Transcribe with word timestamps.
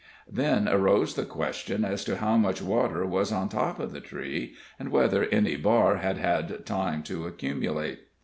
Then 0.31 0.67
arose 0.67 1.13
the 1.13 1.25
question 1.25 1.85
as 1.85 2.03
to 2.05 2.17
how 2.17 2.35
much 2.35 2.59
water 2.59 3.05
was 3.05 3.31
on 3.31 3.49
top 3.49 3.79
of 3.79 3.91
the 3.91 4.01
tree, 4.01 4.55
and 4.79 4.89
whether 4.89 5.25
any 5.25 5.55
bar 5.57 5.97
had 5.97 6.17
had 6.17 6.65
time 6.65 7.03
to 7.03 7.27
accumulate. 7.27 7.99